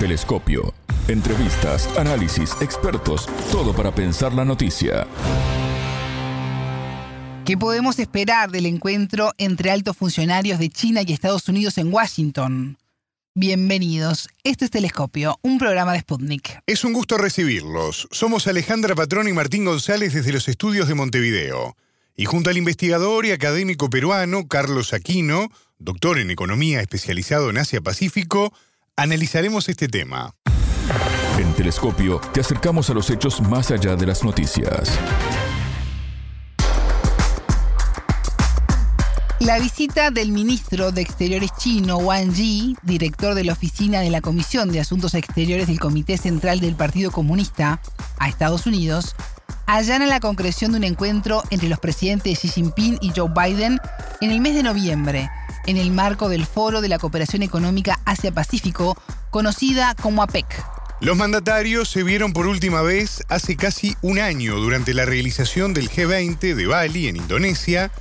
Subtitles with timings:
[0.00, 0.72] Telescopio.
[1.08, 5.06] Entrevistas, análisis, expertos, todo para pensar la noticia.
[7.44, 12.78] ¿Qué podemos esperar del encuentro entre altos funcionarios de China y Estados Unidos en Washington?
[13.34, 14.30] Bienvenidos.
[14.42, 16.62] Esto es Telescopio, un programa de Sputnik.
[16.66, 18.08] Es un gusto recibirlos.
[18.10, 21.76] Somos Alejandra Patrón y Martín González desde los estudios de Montevideo.
[22.16, 28.54] Y junto al investigador y académico peruano Carlos Aquino, doctor en economía especializado en Asia-Pacífico,
[29.00, 30.34] analizaremos este tema.
[31.38, 34.90] En Telescopio te acercamos a los hechos más allá de las noticias.
[39.38, 44.20] La visita del ministro de Exteriores chino, Wang Yi, director de la oficina de la
[44.20, 47.80] Comisión de Asuntos Exteriores del Comité Central del Partido Comunista,
[48.18, 49.16] a Estados Unidos,
[49.64, 53.80] allana la concreción de un encuentro entre los presidentes Xi Jinping y Joe Biden
[54.20, 55.30] en el mes de noviembre,
[55.70, 60.46] en el marco del Foro de la Cooperación Económica Asia-Pacífico, conocida como APEC.
[61.00, 65.88] Los mandatarios se vieron por última vez hace casi un año durante la realización del
[65.88, 67.92] G20 de Bali, en Indonesia,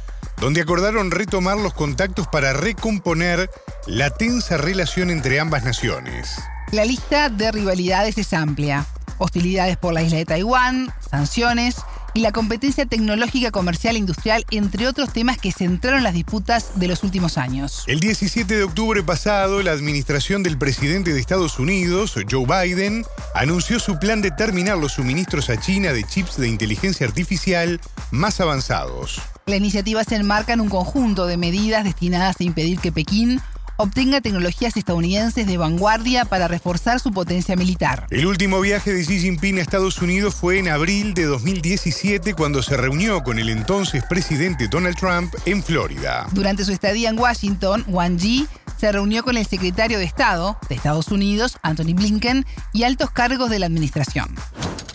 [0.42, 3.50] donde acordaron retomar los contactos para recomponer
[3.86, 6.42] la tensa relación entre ambas naciones.
[6.72, 8.86] La lista de rivalidades es amplia.
[9.20, 11.76] Hostilidades por la isla de Taiwán, sanciones
[12.14, 16.88] y la competencia tecnológica, comercial e industrial, entre otros temas que centraron las disputas de
[16.88, 17.84] los últimos años.
[17.88, 23.80] El 17 de octubre pasado, la administración del presidente de Estados Unidos, Joe Biden, anunció
[23.80, 27.80] su plan de terminar los suministros a China de chips de inteligencia artificial
[28.12, 29.22] más avanzados.
[29.46, 33.42] La iniciativa se enmarca en un conjunto de medidas destinadas a impedir que Pekín
[33.80, 38.08] obtenga tecnologías estadounidenses de vanguardia para reforzar su potencia militar.
[38.10, 42.62] El último viaje de Xi Jinping a Estados Unidos fue en abril de 2017 cuando
[42.62, 46.28] se reunió con el entonces presidente Donald Trump en Florida.
[46.34, 50.76] Durante su estadía en Washington, Wang Yi se reunió con el secretario de Estado de
[50.76, 54.36] Estados Unidos, Anthony Blinken, y altos cargos de la administración.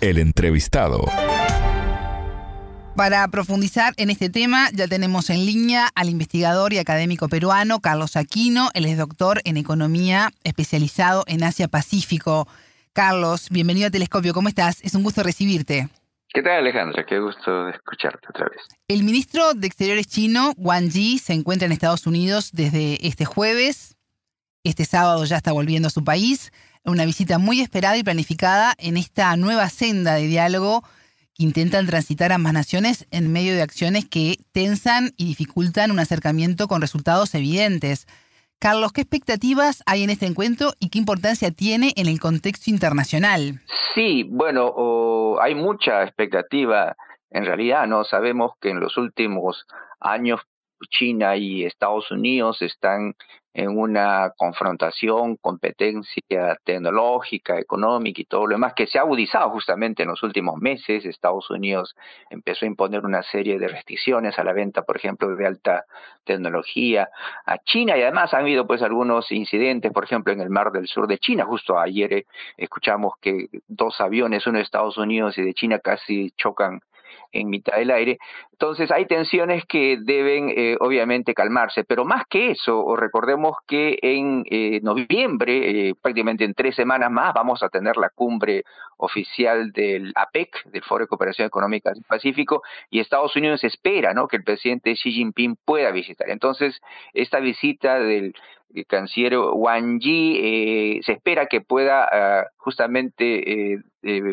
[0.03, 1.07] El entrevistado.
[2.97, 8.15] Para profundizar en este tema, ya tenemos en línea al investigador y académico peruano Carlos
[8.15, 8.69] Aquino.
[8.73, 12.47] Él es doctor en economía especializado en Asia-Pacífico.
[12.93, 14.33] Carlos, bienvenido a Telescopio.
[14.33, 14.81] ¿Cómo estás?
[14.85, 15.89] Es un gusto recibirte.
[16.29, 17.05] ¿Qué tal, Alejandra?
[17.05, 18.61] Qué gusto escucharte otra vez.
[18.87, 23.97] El ministro de Exteriores chino, Wang Yi, se encuentra en Estados Unidos desde este jueves.
[24.63, 26.53] Este sábado ya está volviendo a su país.
[26.85, 30.85] Una visita muy esperada y planificada en esta nueva senda de diálogo
[31.35, 36.69] que intentan transitar ambas naciones en medio de acciones que tensan y dificultan un acercamiento
[36.69, 38.07] con resultados evidentes.
[38.61, 43.61] Carlos, ¿qué expectativas hay en este encuentro y qué importancia tiene en el contexto internacional?
[43.95, 46.97] Sí, bueno, hay mucha expectativa.
[47.31, 49.67] En realidad, no sabemos que en los últimos
[50.01, 50.41] años
[50.89, 53.15] China y Estados Unidos están
[53.55, 60.03] en una confrontación, competencia tecnológica, económica y todo lo demás, que se ha agudizado justamente
[60.03, 61.05] en los últimos meses.
[61.05, 61.95] Estados Unidos
[62.31, 65.85] empezó a imponer una serie de restricciones a la venta, por ejemplo, de alta
[66.25, 67.09] tecnología
[67.47, 70.89] a China y además han habido pues algunos incidentes, por ejemplo, en el mar del
[70.89, 71.45] sur de China.
[71.45, 76.33] Justo ayer eh, escuchamos que dos aviones, uno de Estados Unidos y de China, casi
[76.37, 76.81] chocan
[77.33, 78.19] en mitad del aire.
[78.53, 84.45] Entonces hay tensiones que deben eh, obviamente calmarse, pero más que eso, recordemos que en
[84.49, 88.63] eh, noviembre, eh, prácticamente en tres semanas más, vamos a tener la cumbre
[88.97, 94.29] oficial del APEC, del Foro de Cooperación Económica del Pacífico, y Estados Unidos espera ¿no?
[94.29, 96.31] que el presidente Xi Jinping pueda visitar.
[96.31, 96.81] Entonces,
[97.13, 98.35] esta visita del
[98.89, 103.83] canciller Wang Yi se espera que pueda ah, justamente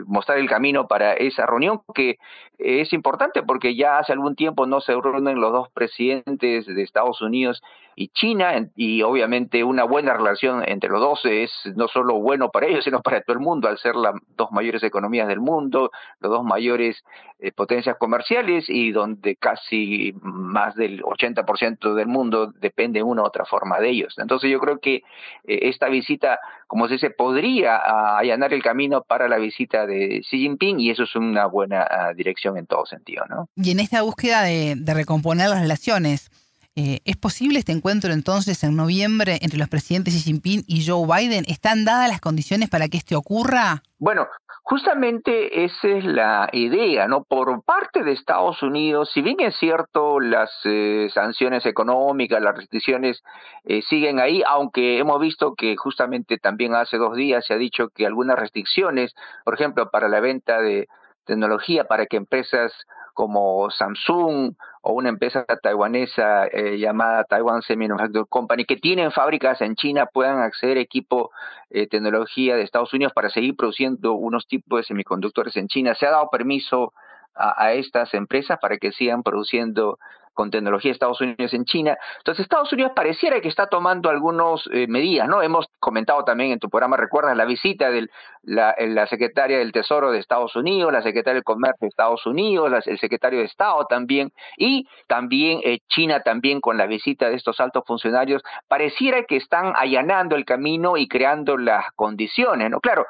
[0.06, 2.18] mostrar el camino para esa reunión que
[2.58, 7.22] es importante porque ya hace algún tiempo no se reúnen los dos presidentes de Estados
[7.22, 7.62] Unidos
[7.96, 12.68] y China y obviamente una buena relación entre los dos es no solo bueno para
[12.68, 16.32] ellos sino para todo el mundo al ser las dos mayores economías del mundo, los
[16.32, 17.04] dos mayores
[17.40, 23.26] eh, potencias comerciales y donde casi más del 80% del mundo depende de una u
[23.26, 24.16] otra forma de ellos.
[24.18, 27.78] Entonces yo creo que eh, esta visita, como se dice, podría
[28.18, 32.14] allanar el camino para la visita de Xi Jinping y eso es una buena ah,
[32.14, 33.50] dirección en todo sentido, ¿no?
[33.56, 36.30] Y en esta búsqueda de, recomponer las relaciones,
[36.76, 41.06] eh, ¿es posible este encuentro entonces en noviembre entre los presidentes Xi Jinping y Joe
[41.06, 41.46] Biden?
[41.48, 43.84] ¿Están dadas las condiciones para que este ocurra?
[44.00, 44.28] Bueno,
[44.62, 47.24] justamente esa es la idea, ¿no?
[47.24, 53.24] Por parte de Estados Unidos, si bien es cierto las eh, sanciones económicas, las restricciones
[53.66, 57.90] eh, siguen ahí, aunque hemos visto que justamente también hace dos días se ha dicho
[57.90, 59.14] que algunas restricciones,
[59.44, 60.88] por ejemplo, para la venta de
[61.26, 62.74] tecnología para que empresas
[63.14, 69.76] como Samsung o una empresa taiwanesa eh, llamada Taiwan Semiconductor Company, que tienen fábricas en
[69.76, 71.32] China, puedan acceder a equipo
[71.70, 75.94] eh, tecnología de Estados Unidos para seguir produciendo unos tipos de semiconductores en China.
[75.96, 76.94] Se ha dado permiso
[77.36, 80.00] a, estas empresas para que sigan produciendo
[80.42, 81.96] con tecnología de Estados Unidos en China.
[82.18, 85.44] Entonces, Estados Unidos pareciera que está tomando algunas eh, medidas, ¿no?
[85.44, 88.08] Hemos comentado también en tu programa, recuerdas la visita de
[88.42, 92.88] la, la, secretaria del Tesoro de Estados Unidos, la secretaria del Comercio de Estados Unidos,
[92.88, 97.60] el secretario de Estado también, y también eh, China también con la visita de estos
[97.60, 102.80] altos funcionarios, pareciera que están allanando el camino y creando las condiciones, ¿no?
[102.80, 103.06] Claro,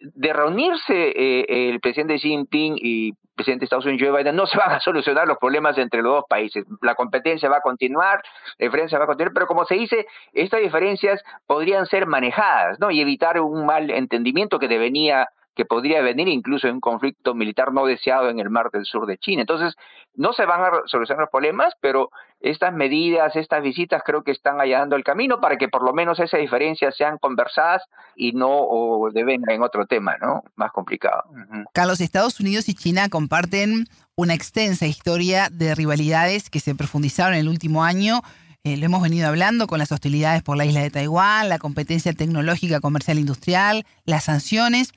[0.00, 4.36] de reunirse eh, el presidente Xi Jinping y el presidente de Estados Unidos Joe Biden,
[4.36, 6.64] no se van a solucionar los problemas entre los dos países.
[6.82, 8.22] La competencia va a continuar,
[8.58, 12.90] la diferencia va a continuar, pero como se dice, estas diferencias podrían ser manejadas ¿no?
[12.90, 17.72] y evitar un mal entendimiento que devenía que podría venir incluso en un conflicto militar
[17.72, 19.40] no deseado en el mar del sur de China.
[19.40, 19.74] Entonces,
[20.14, 24.60] no se van a solucionar los problemas, pero estas medidas, estas visitas creo que están
[24.60, 27.82] allanando el camino para que por lo menos esas diferencias sean conversadas
[28.14, 28.68] y no
[29.12, 30.44] devengan en otro tema, ¿no?
[30.54, 31.24] Más complicado.
[31.74, 37.40] Carlos, Estados Unidos y China comparten una extensa historia de rivalidades que se profundizaron en
[37.40, 38.20] el último año.
[38.62, 42.12] Eh, lo hemos venido hablando con las hostilidades por la isla de Taiwán, la competencia
[42.12, 44.92] tecnológica, comercial, industrial, las sanciones.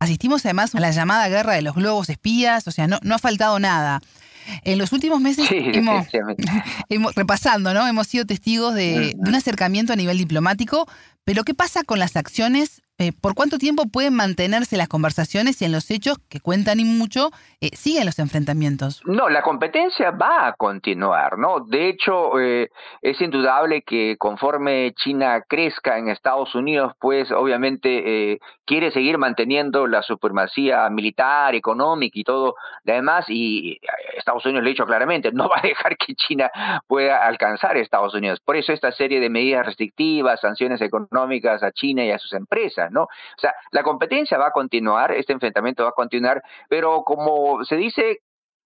[0.00, 3.18] Asistimos además a la llamada guerra de los globos espías, o sea, no, no ha
[3.18, 4.00] faltado nada.
[4.64, 7.86] En los últimos meses hemos, repasando, ¿no?
[7.86, 10.88] Hemos sido testigos de, de, un acercamiento a nivel diplomático,
[11.28, 15.64] pero ¿qué pasa con las acciones eh, ¿por cuánto tiempo pueden mantenerse las conversaciones y
[15.64, 17.30] en los hechos, que cuentan y mucho,
[17.60, 19.02] eh, siguen los enfrentamientos?
[19.04, 21.60] No, la competencia va a continuar, ¿no?
[21.60, 22.70] De hecho, eh,
[23.00, 30.02] es indudable que conforme China crezca en Estados Unidos, pues obviamente quiere seguir manteniendo la
[30.02, 33.78] supremacía militar, económica y todo lo demás, y
[34.16, 36.50] Estados Unidos lo ha dicho claramente, no va a dejar que China
[36.88, 38.40] pueda alcanzar a Estados Unidos.
[38.40, 42.90] Por eso esta serie de medidas restrictivas, sanciones económicas a China y a sus empresas.
[42.90, 43.02] ¿no?
[43.02, 47.76] O sea, la competencia va a continuar, este enfrentamiento va a continuar, pero como se
[47.76, 48.20] dice,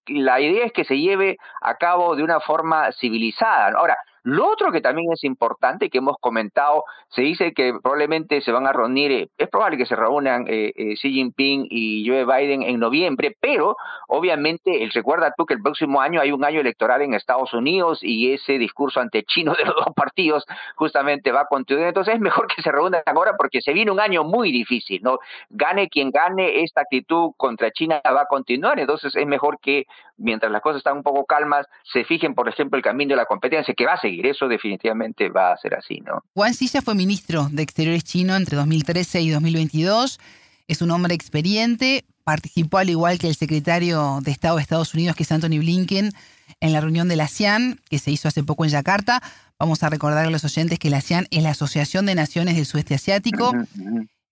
[0.07, 3.77] la idea es que se lleve a cabo de una forma civilizada.
[3.77, 8.53] Ahora, lo otro que también es importante, que hemos comentado, se dice que probablemente se
[8.53, 12.25] van a reunir, eh, es probable que se reúnan eh, eh, Xi Jinping y Joe
[12.25, 13.75] Biden en noviembre, pero
[14.07, 18.31] obviamente, recuerda tú que el próximo año hay un año electoral en Estados Unidos y
[18.31, 21.87] ese discurso antechino de los dos partidos justamente va a continuar.
[21.89, 25.19] Entonces es mejor que se reúnan ahora porque se viene un año muy difícil, ¿no?
[25.49, 28.79] Gane quien gane, esta actitud contra China va a continuar.
[28.79, 29.85] Entonces es mejor que
[30.17, 33.25] mientras las cosas están un poco calmas, se fijen, por ejemplo, el camino de la
[33.25, 36.23] competencia que va a seguir eso definitivamente va a ser así, ¿no?
[36.33, 40.19] Juan Silla fue ministro de Exteriores chino entre 2013 y 2022.
[40.67, 45.15] Es un hombre experiente, participó al igual que el secretario de Estado de Estados Unidos,
[45.15, 46.11] que es Anthony Blinken,
[46.59, 49.21] en la reunión de la ASEAN, que se hizo hace poco en Yakarta.
[49.59, 52.65] Vamos a recordar a los oyentes que la ASEAN es la Asociación de Naciones del
[52.65, 53.53] Sudeste Asiático.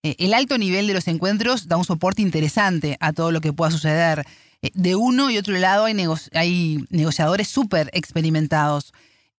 [0.02, 3.52] Eh, el alto nivel de los encuentros da un soporte interesante a todo lo que
[3.52, 4.24] pueda suceder.
[4.62, 5.96] Eh, de uno y otro lado hay,
[6.32, 8.92] hay negociadores súper experimentados.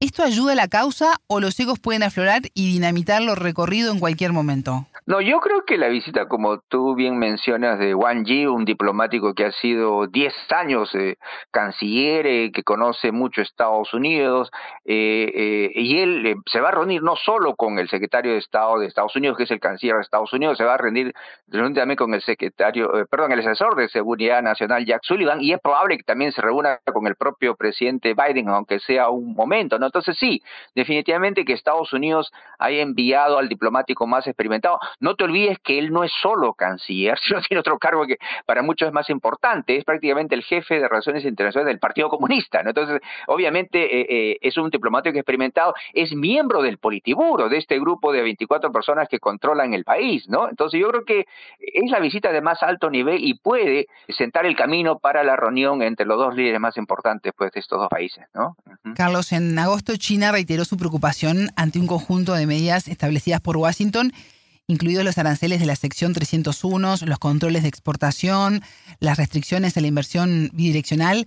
[0.04, 4.02] ¿Esto ayuda a la causa o los egos pueden aflorar y dinamitar lo recorrido en
[4.02, 4.86] cualquier momento?
[5.06, 9.34] No, yo creo que la visita, como tú bien mencionas, de Wang Yi, un diplomático
[9.34, 11.18] que ha sido 10 años eh,
[11.52, 14.50] canciller, eh, que conoce mucho Estados Unidos,
[14.86, 18.88] eh, y él se va a reunir no solo con el secretario de Estado de
[18.88, 21.14] Estados Unidos, que es el canciller de Estados Unidos, se va a reunir,
[21.52, 25.98] también con el secretario, perdón, el asesor de Seguridad Nacional, Jack Sullivan, y es probable
[25.98, 29.88] que también se reúna con el propio presidente Biden, aunque sea un momento, ¿no?
[29.94, 30.42] Entonces sí,
[30.74, 34.80] definitivamente que Estados Unidos haya enviado al diplomático más experimentado.
[35.00, 38.64] No te olvides que él no es solo canciller, sino tiene otro cargo que para
[38.64, 42.62] muchos es más importante, es prácticamente el jefe de Relaciones Internacionales del Partido Comunista.
[42.62, 48.12] Entonces, obviamente eh, eh, es un diplomático experimentado, es miembro del Politiburo, de este grupo
[48.12, 50.50] de 24 personas que controlan el país, ¿no?
[50.50, 51.28] Entonces yo creo que
[51.60, 55.84] es la visita de más alto nivel y puede sentar el camino para la reunión
[55.84, 58.56] entre los dos líderes más importantes pues, de estos dos países, ¿no?
[58.96, 64.14] Carlos, en agosto China reiteró su preocupación ante un conjunto de medidas establecidas por Washington
[64.68, 68.62] incluidos los aranceles de la sección 301, los controles de exportación,
[69.00, 71.26] las restricciones a la inversión bidireccional.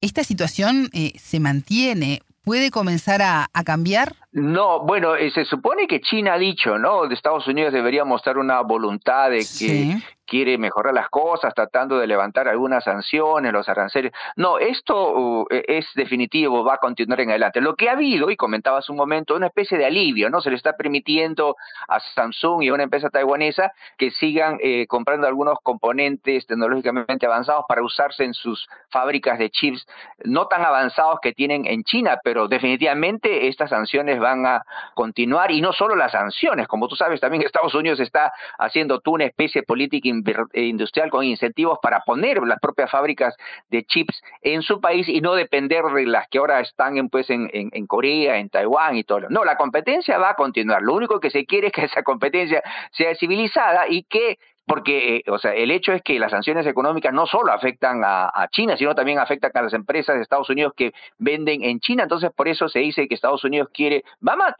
[0.00, 2.22] ¿Esta situación eh, se mantiene?
[2.44, 4.14] ¿Puede comenzar a, cambiar?
[4.32, 7.06] No, bueno, eh, se supone que China ha dicho, ¿no?
[7.06, 9.98] De Estados Unidos debería mostrar una voluntad de que
[10.28, 14.12] quiere mejorar las cosas tratando de levantar algunas sanciones, los aranceles.
[14.36, 17.60] No, esto uh, e, es definitivo, va a continuar en adelante.
[17.60, 20.40] Lo que ha habido, y comentaba hace un momento, una especie de alivio, ¿no?
[20.40, 21.56] Se le está permitiendo
[21.88, 27.64] a Samsung y a una empresa taiwanesa que sigan eh, comprando algunos componentes tecnológicamente avanzados
[27.66, 29.86] para usarse en sus fábricas de chips
[30.24, 34.62] no tan avanzados que tienen en China, pero definitivamente estas sanciones van a
[34.94, 39.14] continuar y no solo las sanciones, como tú sabes, también Estados Unidos está haciendo tú
[39.14, 40.08] una especie de política
[40.54, 43.36] industrial con incentivos para poner las propias fábricas
[43.70, 47.30] de chips en su país y no depender de las que ahora están en, pues,
[47.30, 49.28] en, en, Corea, en Taiwán y todo.
[49.30, 50.82] No, la competencia va a continuar.
[50.82, 55.30] Lo único que se quiere es que esa competencia sea civilizada y que porque, eh,
[55.30, 58.94] o sea, el hecho es que las sanciones económicas no solo afectan a, China, sino
[58.94, 62.02] también afectan a las empresas de Estados Unidos que venden en China.
[62.02, 64.54] Entonces, por eso se dice que Estados Unidos quiere, va a,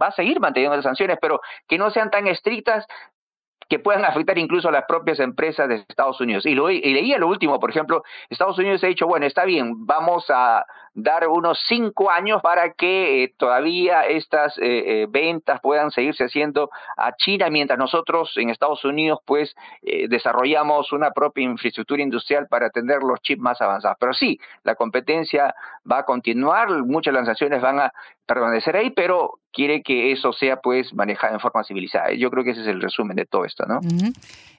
[0.00, 2.86] va a seguir manteniendo las sanciones, pero que no sean tan estrictas
[3.68, 6.46] que puedan afectar incluso a las propias empresas de Estados Unidos.
[6.46, 10.24] Y, lo, leía lo último, por ejemplo, Estados Unidos ha dicho, bueno, está bien, vamos
[10.30, 16.24] a dar unos cinco años para que eh, todavía estas eh, eh, ventas puedan seguirse
[16.24, 19.54] haciendo a China, mientras nosotros en Estados Unidos pues
[20.08, 23.96] desarrollamos una propia infraestructura industrial para atender los chips más avanzados.
[24.00, 25.54] Pero sí, la competencia
[25.90, 27.92] va a continuar, muchas lanzaciones van a
[28.28, 32.12] permanecer ahí, pero quiere que eso sea pues manejado en forma civilizada.
[32.12, 33.80] Yo creo que ese es el resumen de todo esto, ¿no?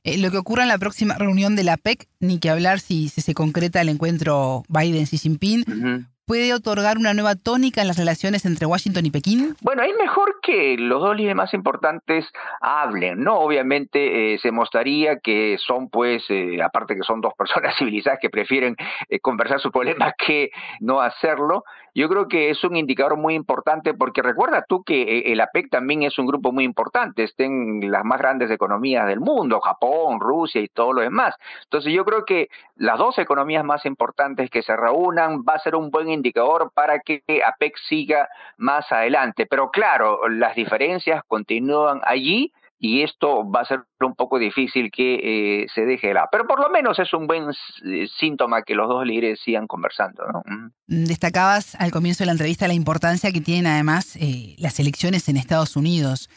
[0.03, 3.33] lo que ocurra en la próxima reunión de la PEC, ni que hablar si, se
[3.33, 9.03] concreta el encuentro Biden-Xi Jinping, puede otorgar una nueva tónica en las relaciones entre Washington
[9.03, 9.55] y Pekín?
[9.61, 12.23] Bueno, es mejor que los dos líderes más importantes
[12.61, 13.39] hablen, ¿no?
[13.39, 18.29] Obviamente eh, se mostraría que son, pues, eh, aparte que son dos personas civilizadas que
[18.29, 18.75] prefieren
[19.09, 21.63] eh, conversar sus problemas que no hacerlo,
[21.95, 26.03] yo creo que es un indicador muy importante porque recuerda tú que el APEC también
[26.03, 30.67] es un grupo muy importante, estén las más grandes economías del mundo, Japón, Rusia y
[30.67, 31.35] todo lo demás.
[31.63, 35.75] Entonces yo creo que las dos economías más importantes que se reúnan va a ser
[35.75, 39.45] un buen indicador para que APEC siga más adelante.
[39.45, 45.63] Pero claro, las diferencias continúan allí y esto va a ser un poco difícil que
[45.63, 46.27] eh, se deje de lado.
[46.31, 50.23] Pero por lo menos es un buen eh, síntoma que los dos líderes sigan conversando.
[50.31, 50.41] ¿no?
[50.45, 55.27] Mm, destacabas al comienzo de la entrevista la importancia que tienen además eh, las elecciones
[55.27, 56.29] en Estados Unidos.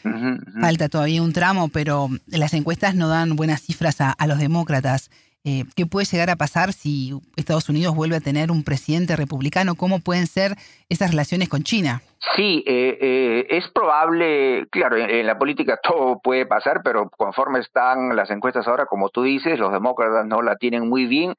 [0.59, 5.09] Falta todavía un tramo, pero las encuestas no dan buenas cifras a, a los demócratas.
[5.45, 9.75] Eh, ¿Qué puede llegar a pasar si Estados Unidos vuelve a tener un presidente republicano?
[9.75, 10.55] ¿Cómo pueden ser
[10.87, 12.01] esas relaciones con China?
[12.37, 18.15] Sí, eh, eh, es probable, claro, en, la política todo puede pasar, pero conforme están
[18.15, 21.35] las encuestas ahora, como tú dices, los demócratas no la tienen muy bien,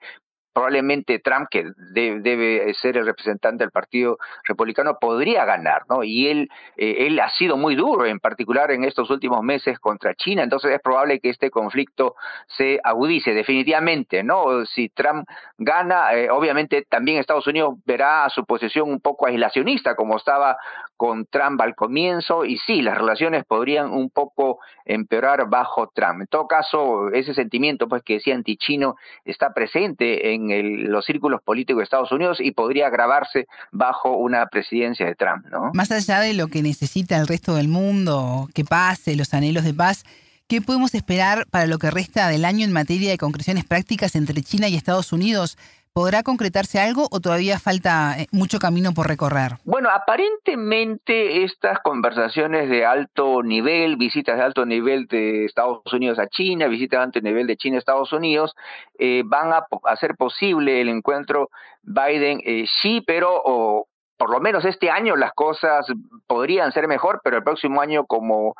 [0.54, 6.04] probablemente Trump, que debe ser el representante del Partido Republicano, podría ganar, ¿no?
[6.04, 10.14] Y él, eh, él ha sido muy duro, en particular en estos últimos meses contra
[10.14, 12.14] China, entonces es probable que este conflicto
[12.46, 14.64] se agudice definitivamente, ¿no?
[14.64, 20.16] Si Trump gana, eh, obviamente también Estados Unidos verá su posición un poco aislacionista, como
[20.16, 20.56] estaba
[20.96, 26.20] con Trump al comienzo, y sí, las relaciones podrían un poco empeorar bajo Trump.
[26.20, 28.94] En todo caso, ese sentimiento, pues, que decía antichino
[29.24, 34.46] está presente en en los círculos políticos de Estados Unidos y podría agravarse bajo una
[34.46, 35.46] presidencia de Trump.
[35.50, 35.70] ¿no?
[35.74, 39.74] Más allá de lo que necesita el resto del mundo, que pase, los anhelos de
[39.74, 40.04] paz,
[40.46, 44.42] ¿qué podemos esperar para lo que resta del año en materia de concreciones prácticas entre
[44.42, 45.56] China y Estados Unidos?
[45.94, 49.58] ¿Podrá concretarse algo o todavía falta eh, mucho camino por recorrer?
[49.62, 56.26] Bueno, aparentemente estas conversaciones de alto nivel, visitas de alto nivel de Estados Unidos a
[56.26, 58.56] China, visitas de alto nivel de China a Estados Unidos,
[58.98, 61.50] eh, van a hacer posible el encuentro
[61.84, 63.86] Biden-Xi, eh, pero
[64.16, 65.86] por lo menos este año las cosas
[66.26, 68.56] podrían ser mejor, pero el próximo año, como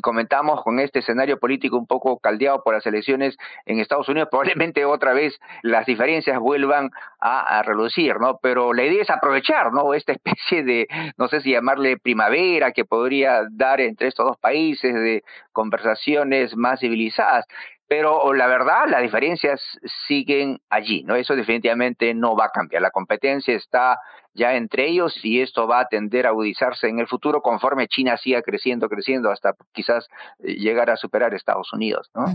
[0.00, 3.36] comentamos con este escenario político un poco caldeado por las elecciones
[3.66, 8.38] en Estados Unidos, probablemente otra vez las diferencias vuelvan a, reducir, ¿no?
[8.42, 9.94] Pero la idea es aprovechar, ¿no?
[9.94, 10.86] Esta especie de,
[11.16, 15.22] no sé si llamarle primavera que podría dar entre estos dos países, de
[15.52, 17.46] conversaciones más civilizadas.
[17.86, 19.62] Pero la verdad, las diferencias
[20.06, 21.16] siguen allí, ¿no?
[21.16, 22.82] Eso definitivamente no va a cambiar.
[22.82, 23.98] La competencia está
[24.34, 28.16] ya entre ellos y esto va a tender a agudizarse en el futuro conforme China
[28.16, 30.08] siga creciendo, creciendo hasta quizás
[30.42, 32.10] eh, llegar a superar a Estados Unidos.
[32.14, 32.26] ¿no?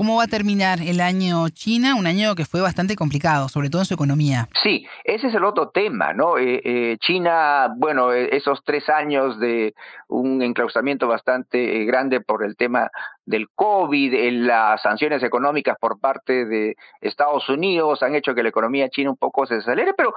[0.00, 1.94] ¿Cómo va a terminar el año China?
[1.94, 4.48] Un año que fue bastante complicado, sobre todo en su economía.
[4.62, 6.38] Sí, ese es el otro tema, ¿no?
[6.38, 9.74] Eh, eh, China, bueno, esos tres años de
[10.08, 12.90] un enclaustramiento bastante grande por el tema
[13.26, 14.14] del COVID,
[14.46, 19.16] las sanciones económicas por parte de Estados Unidos han hecho que la economía china un
[19.16, 20.14] poco se acelere, pero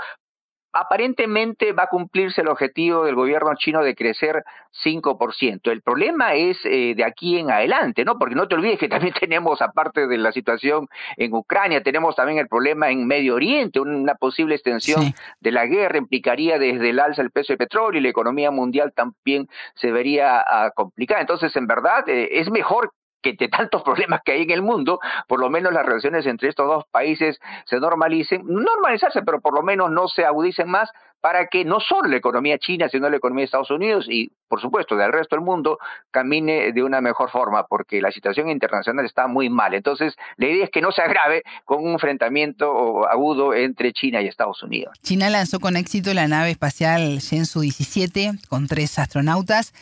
[0.73, 4.43] aparentemente va a cumplirse el objetivo del gobierno chino de crecer
[4.83, 5.71] 5%.
[5.71, 8.17] El problema es eh, de aquí en adelante, ¿no?
[8.17, 10.87] Porque no te olvides que también tenemos, aparte de la situación
[11.17, 15.99] en Ucrania, tenemos también el problema en Medio Oriente, una posible extensión de la guerra
[15.99, 20.43] implicaría desde el alza del precio del petróleo y la economía mundial también se vería
[20.43, 21.21] uh, complicada.
[21.21, 22.91] Entonces, en verdad, eh, es mejor
[23.23, 26.49] que de tantos problemas que hay en el mundo, por lo menos las relaciones entre
[26.49, 30.91] estos dos países se normalicen, normalizarse, pero por lo menos no se agudicen más
[31.23, 34.59] para que no solo la economía china, sino la economía de Estados Unidos y, por
[34.59, 35.79] supuesto, del resto del mundo
[36.11, 39.73] camine de una mejor forma, porque la situación internacional está muy mal.
[39.73, 44.27] Entonces, la idea es que no se agrave con un enfrentamiento agudo entre China y
[44.27, 44.99] Estados Unidos.
[45.01, 49.73] China lanzó con éxito la nave espacial Shenzhou 17 con tres astronautas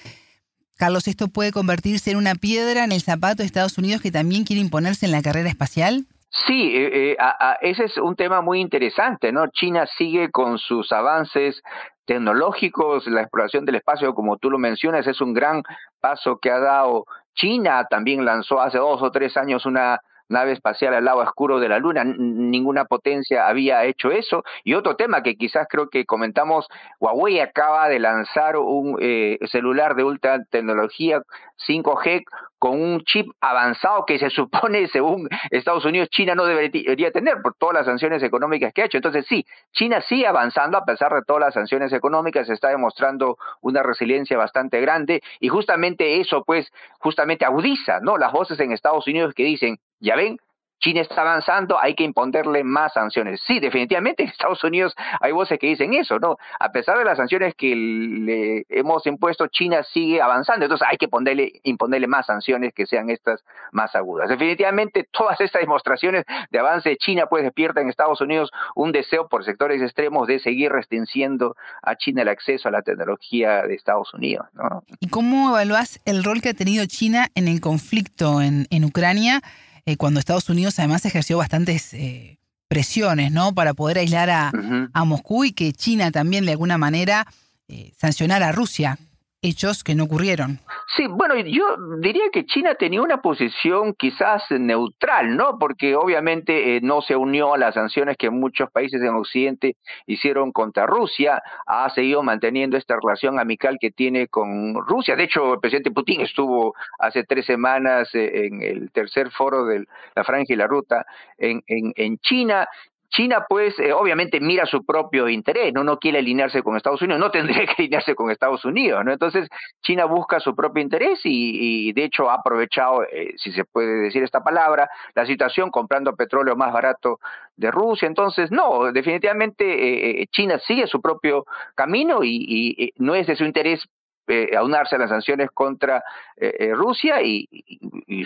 [0.81, 4.45] Carlos, ¿esto puede convertirse en una piedra en el zapato de Estados Unidos que también
[4.45, 6.05] quiere imponerse en la carrera espacial?
[6.47, 7.17] Sí, eh, eh,
[7.61, 9.45] ese es un tema muy interesante, ¿no?
[9.51, 11.61] China sigue con sus avances
[12.05, 15.61] tecnológicos, la exploración del espacio, como tú lo mencionas, es un gran
[15.99, 17.85] paso que ha dado China.
[17.87, 19.99] También lanzó hace dos o tres años una
[20.31, 22.03] nave espacial al lado oscuro de la Luna.
[22.03, 24.43] Ninguna potencia había hecho eso.
[24.63, 26.67] Y otro tema que quizás creo que comentamos,
[26.99, 31.21] Huawei acaba de lanzar un eh, celular de ultra tecnología
[31.67, 32.23] 5G
[32.57, 37.55] con un chip avanzado que se supone, según Estados Unidos, China no debería tener por
[37.55, 38.97] todas las sanciones económicas que ha hecho.
[38.97, 43.83] Entonces sí, China sigue avanzando a pesar de todas las sanciones económicas, está demostrando una
[43.83, 48.17] resiliencia bastante grande y justamente eso pues justamente agudiza, ¿no?
[48.17, 50.37] Las voces en Estados Unidos que dicen, ya ven,
[50.81, 53.39] China está avanzando, hay que imponerle más sanciones.
[53.45, 56.37] Sí, definitivamente en Estados Unidos hay voces que dicen eso, ¿no?
[56.59, 61.07] A pesar de las sanciones que le hemos impuesto, China sigue avanzando, entonces hay que
[61.07, 64.27] ponerle, imponerle más sanciones que sean estas más agudas.
[64.27, 69.27] Definitivamente todas estas demostraciones de avance de China pues despiertan en Estados Unidos un deseo
[69.29, 74.11] por sectores extremos de seguir restringiendo a China el acceso a la tecnología de Estados
[74.15, 74.83] Unidos, ¿no?
[74.99, 79.41] ¿Y cómo evalúas el rol que ha tenido China en el conflicto en Ucrania?
[79.85, 83.53] Eh, cuando Estados Unidos además ejerció bastantes eh, presiones, ¿no?
[83.53, 84.51] Para poder aislar a,
[84.93, 87.27] a, Moscú y que China también de alguna manera
[87.67, 88.97] eh, sancionara a Rusia
[89.41, 90.59] hechos que no ocurrieron.
[90.95, 95.57] Sí, bueno, yo diría que China tenía una posición quizás neutral, ¿no?
[95.57, 100.51] Porque obviamente eh, no se unió a las sanciones que muchos países en Occidente hicieron
[100.51, 105.15] contra Rusia, ha seguido manteniendo esta relación amical que tiene con Rusia.
[105.15, 109.85] De hecho, el presidente Putin estuvo hace tres semanas eh, en el tercer foro de
[110.15, 111.05] la Franja y la Ruta
[111.37, 112.67] en, China
[113.11, 115.83] China, pues, eh, obviamente mira su propio interés, ¿no?
[115.83, 119.11] No quiere alinearse con Estados Unidos, no tendría que alinearse con Estados Unidos, ¿no?
[119.11, 119.49] Entonces,
[119.81, 124.23] China busca su propio interés y, de hecho, ha aprovechado, eh, si se puede decir
[124.23, 127.19] esta palabra, la situación comprando petróleo más barato
[127.57, 128.07] de Rusia.
[128.07, 131.45] Entonces, no, definitivamente eh, China sigue su propio
[131.75, 133.87] camino y, y no es de su interés
[134.27, 136.03] eh, aunarse a las sanciones contra
[136.37, 137.47] eh, eh, Rusia y,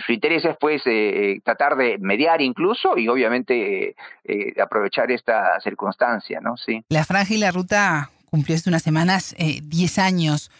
[0.04, 0.82] su interés es pues
[1.42, 3.94] tratar de mediar incluso y obviamente
[4.62, 6.56] aprovechar esta circunstancia, ¿no?
[6.56, 6.84] Sí.
[6.88, 10.50] La franja y la ruta cumplió hace unas semanas 10 años.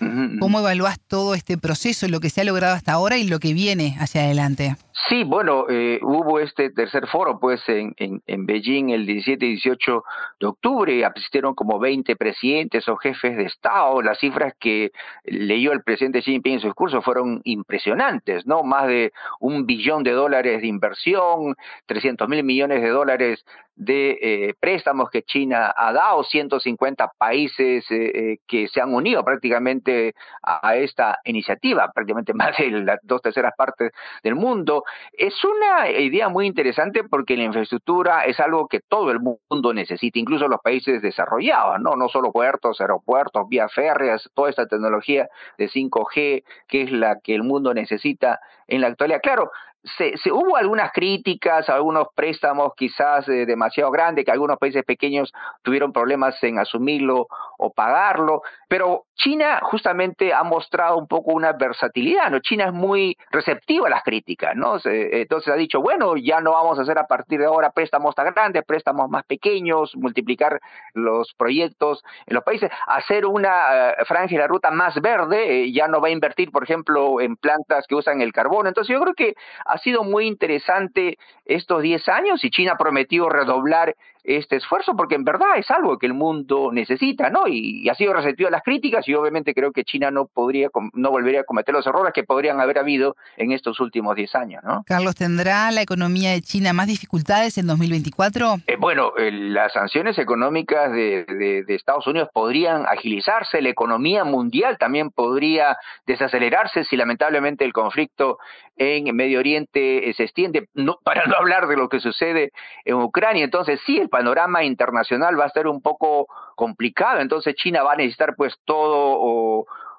[0.40, 3.52] ¿Cómo evalúas todo este proceso, lo que se ha logrado hasta ahora y lo que
[3.52, 4.76] viene hacia adelante?
[5.08, 9.50] Sí, bueno, eh, hubo este tercer foro pues en, en, en, Beijing el 17 y
[9.50, 10.04] 18
[10.40, 14.92] de octubre, asistieron como 20 presidentes o jefes de Estado, las cifras que
[15.24, 18.62] leyó el presidente Xi Jinping en su discurso fueron impresionantes, ¿no?
[18.62, 21.54] Más de un billón de dólares de inversión,
[21.84, 23.44] 300 mil millones de dólares
[23.76, 29.22] de eh, préstamos que China ha dado, 150 países eh, eh, que se han unido
[29.22, 34.82] prácticamente a, a, esta iniciativa, prácticamente más de las dos terceras partes del mundo.
[35.12, 40.18] Es una idea muy interesante porque la infraestructura es algo que todo el mundo necesita,
[40.18, 41.96] incluso los países desarrollados, ¿no?
[41.96, 47.34] No solo puertos, aeropuertos, vías férreas, toda esta tecnología de 5G, que es la que
[47.34, 49.20] el mundo necesita en la actualidad.
[49.22, 49.50] Claro,
[49.96, 55.32] se, se, hubo algunas críticas, algunos préstamos quizás eh, demasiado grandes, que algunos países pequeños
[55.62, 62.30] tuvieron problemas en asumirlo o pagarlo, pero China justamente ha mostrado un poco una versatilidad,
[62.30, 62.40] ¿no?
[62.40, 64.76] China es muy receptiva a las críticas, ¿no?
[64.84, 68.32] Entonces ha dicho, bueno, ya no vamos a hacer a partir de ahora préstamos tan
[68.34, 70.60] grandes, préstamos más pequeños, multiplicar
[70.92, 75.72] los proyectos en los países, hacer una uh, franja y la ruta más verde, eh,
[75.72, 78.68] ya no va a invertir, por ejemplo, en plantas que usan el carbono.
[78.68, 83.28] Entonces yo creo que ha sido muy interesante estos 10 años y China ha prometido
[83.28, 83.94] redoblar
[84.26, 87.46] este esfuerzo porque en verdad es algo que el mundo necesita, ¿no?
[87.46, 91.10] Y, ha sido receptivo a las críticas y obviamente creo que China no podría, no
[91.10, 94.82] volvería a cometer los errores que podrían haber habido en estos últimos 10 años, ¿no?
[94.86, 98.56] Carlos, ¿tendrá la economía de China más dificultades en 2024?
[98.66, 101.24] Eh, bueno, las sanciones económicas de,
[101.66, 108.38] de Estados Unidos podrían agilizarse, la economía mundial también podría desacelerarse si lamentablemente el conflicto
[108.76, 112.52] en Medio Oriente se extiende, no, para no hablar de lo que sucede
[112.84, 113.44] en Ucrania.
[113.44, 117.96] Entonces sí, el panorama internacional va a ser un poco complicado, entonces China va a
[117.96, 119.55] necesitar pues todo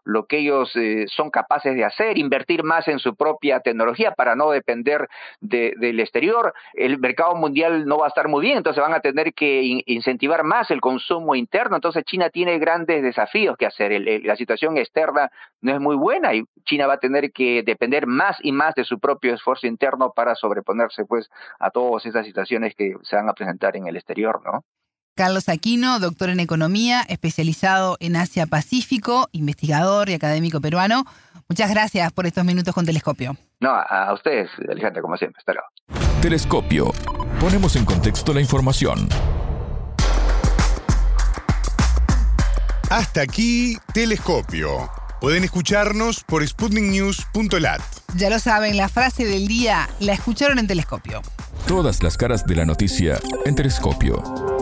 [0.07, 4.35] lo que ellos eh, son capaces de hacer, invertir más en su propia tecnología para
[4.35, 5.07] no depender
[5.41, 6.53] del exterior.
[6.73, 10.43] El mercado mundial no va a estar muy bien, entonces van a tener que incentivar
[10.43, 11.75] más el consumo interno.
[11.75, 14.01] Entonces China tiene grandes desafíos que hacer.
[14.23, 15.29] la situación externa
[15.61, 18.85] no es muy buena y China va a tener que depender más y más de
[18.85, 23.33] su propio esfuerzo interno para sobreponerse pues a todas esas situaciones que se van a
[23.33, 24.63] presentar en el exterior, ¿no?
[25.17, 31.05] Carlos Aquino, doctor en economía, especializado en Asia Pacífico, investigador y académico peruano.
[31.49, 33.35] Muchas gracias por estos minutos con Telescopio.
[33.59, 35.39] No, a ustedes, Alejandra, como siempre.
[35.39, 36.21] Hasta luego.
[36.21, 36.93] Telescopio.
[37.39, 39.09] Ponemos en contexto la información.
[42.91, 44.87] Hasta aquí, Telescopio.
[45.19, 47.81] Pueden escucharnos por sputniknews.lat.
[48.15, 51.23] Ya lo saben, la frase del día la escucharon en Telescopio.
[51.67, 54.56] Todas las caras de la noticia en Telescopio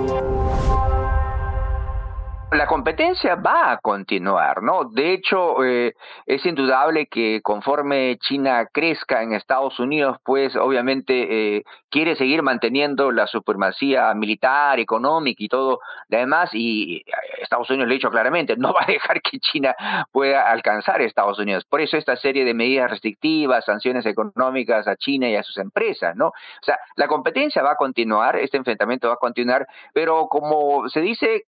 [2.65, 4.86] la competencia va a continuar, ¿no?
[4.86, 5.93] De hecho, eh,
[6.25, 13.12] es indudable que conforme China crezca en Estados Unidos, pues obviamente eh, quiere seguir manteniendo
[13.12, 17.04] la supremacía militar, económica y todo lo demás, y
[17.39, 19.75] Estados Unidos lo ha dicho claramente, no va a dejar que China
[20.12, 21.65] pueda alcanzar a Estados Unidos.
[21.65, 26.15] Por eso esta serie de medidas restrictivas, sanciones económicas a China y a sus empresas,
[26.15, 26.30] ¿no?
[26.30, 31.01] O sea, la competencia va a continuar, este enfrentamiento va a continuar, pero como se
[31.01, 31.43] dice,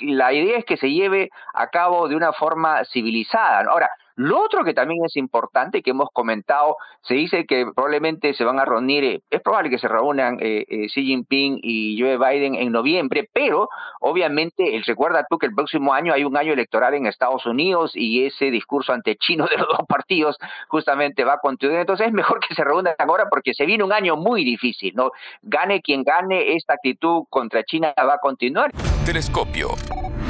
[0.00, 3.70] la idea es que se lleve a cabo de una forma civilizada.
[3.70, 8.42] Ahora, lo otro que también es importante que hemos comentado, se dice que probablemente se
[8.42, 12.18] van a reunir, eh, es probable que se reúnan eh, eh, Xi Jinping y Joe
[12.18, 13.68] Biden en noviembre, pero
[14.00, 18.26] obviamente, recuerda tú que el próximo año hay un año electoral en Estados Unidos y
[18.26, 21.80] ese discurso ante chino de los dos partidos justamente va a continuar.
[21.80, 25.12] Entonces es mejor que se reúnan ahora porque se viene un año muy difícil, ¿no?
[25.42, 28.72] Gane quien gane, esta actitud contra China va a continuar.
[29.06, 29.68] Telescopio,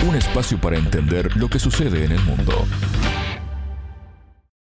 [0.07, 2.53] un espacio para entender lo que sucede en el mundo.